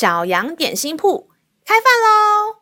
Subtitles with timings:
[0.00, 1.28] 小羊点心铺
[1.62, 2.56] 开饭喽！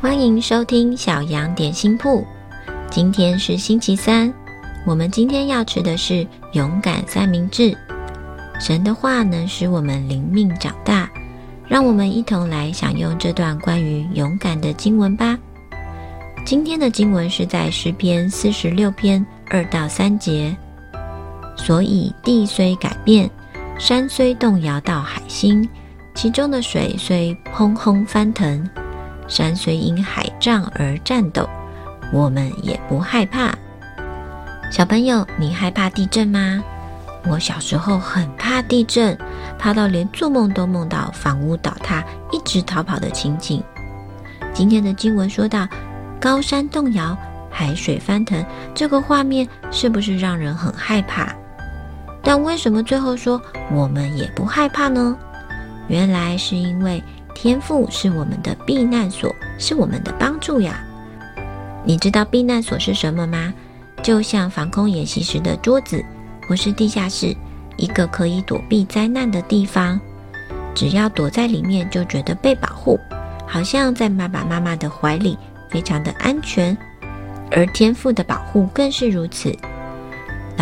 [0.00, 2.26] 欢迎收听小羊点心铺。
[2.90, 4.34] 今天是星期三，
[4.84, 7.78] 我们今天要吃的是勇敢三明治。
[8.58, 11.08] 神的话能使我们灵命长大，
[11.68, 15.38] 让我们一同来享用这段关于勇敢的经文吧。
[16.44, 20.52] 今天的经文是在诗篇四十六篇二到三节。
[21.56, 23.30] 所以地虽改变，
[23.82, 25.68] 山虽动摇到海心，
[26.14, 28.64] 其中的水虽砰轰翻腾，
[29.26, 31.50] 山虽因海涨而颤抖，
[32.12, 33.52] 我们也不害怕。
[34.70, 36.62] 小朋友，你害怕地震吗？
[37.26, 39.18] 我小时候很怕地震，
[39.58, 43.60] 怕到连做梦都梦到房屋倒塌，一直逃跑的情景。
[44.54, 45.66] 今天的经文说到
[46.20, 47.18] 高山动摇，
[47.50, 48.46] 海水翻腾，
[48.76, 51.34] 这个画面是不是让人很害怕？
[52.22, 53.40] 但为什么最后说
[53.72, 55.16] 我们也不害怕呢？
[55.88, 57.02] 原来是因为
[57.34, 60.82] 天父是我们的避难所，是我们的帮助呀。
[61.84, 63.52] 你知道避难所是什么吗？
[64.02, 66.04] 就像防空演习时的桌子，
[66.48, 67.36] 或是地下室，
[67.76, 70.00] 一个可以躲避灾难的地方。
[70.74, 72.98] 只要躲在里面，就觉得被保护，
[73.46, 75.36] 好像在爸爸妈妈的怀里，
[75.68, 76.76] 非常的安全。
[77.50, 79.54] 而天父的保护更是如此。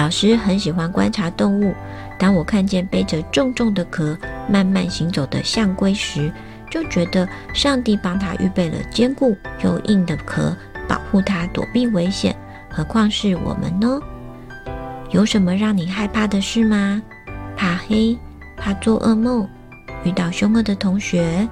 [0.01, 1.75] 老师很喜欢观察动物。
[2.19, 4.17] 当我看见背着重重的壳
[4.49, 6.33] 慢慢行走的象龟时，
[6.71, 10.57] 就觉得上帝帮他预备了坚固又硬的壳，
[10.89, 12.35] 保护他躲避危险。
[12.71, 14.01] 何况是我们呢？
[15.11, 17.03] 有什么让你害怕的事吗？
[17.55, 18.19] 怕黑，
[18.57, 19.47] 怕做噩梦，
[20.03, 21.47] 遇到凶恶的同学，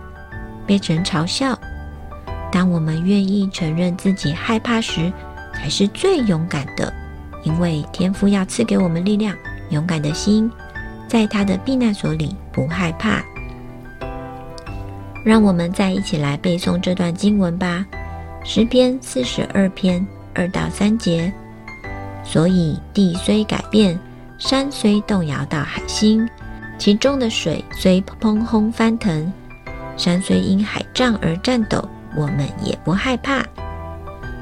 [0.67, 1.59] 被人嘲笑。
[2.51, 5.13] 当我们愿意承认自己害怕时，
[5.53, 6.91] 才是最勇敢的。
[7.49, 9.35] 因为天父要赐给我们力量，
[9.71, 10.51] 勇敢的心，
[11.09, 13.23] 在他的避难所里不害怕。
[15.25, 17.87] 让我们再一起来背诵这段经文吧，
[18.47, 21.33] 《诗篇》四十二篇二到三节。
[22.23, 23.99] 所以地虽改变，
[24.37, 26.29] 山虽动摇到海心，
[26.77, 29.33] 其中的水虽砰砰翻腾，
[29.97, 31.83] 山虽因海涨而颤抖，
[32.15, 33.41] 我们也不害怕。《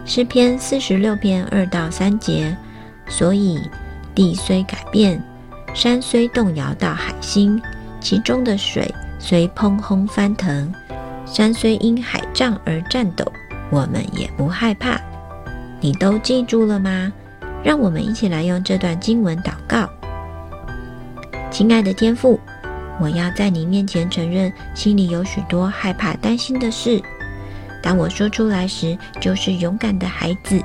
[0.05, 2.57] 诗篇》四十六篇二到三节。
[3.09, 3.61] 所以，
[4.15, 5.23] 地虽改变，
[5.75, 7.61] 山虽动摇到海心，
[8.01, 10.73] 其中的水虽砰砰翻腾，
[11.25, 13.25] 山虽因海涨而颤抖，
[13.71, 15.01] 我们也不害怕。
[15.81, 17.13] 你都记住了吗？
[17.63, 19.89] 让我们一起来用这段经文祷告。
[21.51, 22.39] 亲爱的天父，
[23.01, 27.03] 我要在你面前承认，心里有许多害怕、担心的事。
[27.83, 30.63] 当我说出来时，就是勇敢的孩子。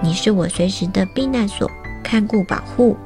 [0.00, 1.70] 你是我随时的避难所，
[2.02, 2.96] 看顾保护。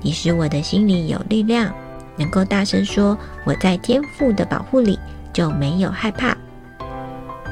[0.00, 1.72] 你使我的心里有力量，
[2.16, 4.98] 能够大声说：“我在天父的保护里，
[5.32, 6.36] 就没有害怕。”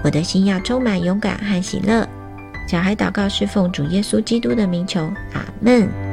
[0.04, 2.06] 我的心要充满勇敢和喜乐。
[2.68, 5.00] 小孩祷告是奉主耶稣基督的名求，
[5.32, 6.03] 阿门。